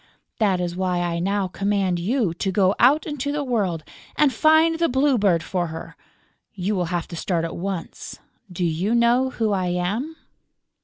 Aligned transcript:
That 0.39 0.59
is 0.59 0.75
why 0.75 0.99
I 1.01 1.19
now 1.19 1.47
command 1.47 1.99
you 1.99 2.33
to 2.33 2.51
go 2.51 2.73
out 2.79 3.05
into 3.05 3.31
the 3.31 3.43
world 3.43 3.83
and 4.15 4.33
find 4.33 4.79
the 4.79 4.89
Blue 4.89 5.15
Bird 5.19 5.43
for 5.43 5.67
her. 5.67 5.95
You 6.55 6.73
will 6.75 6.85
have 6.85 7.07
to 7.09 7.15
start 7.15 7.45
at 7.45 7.55
once.... 7.55 8.17
Do 8.51 8.65
you 8.65 8.95
know 8.95 9.29
who 9.29 9.51
I 9.51 9.67
am?" 9.67 10.15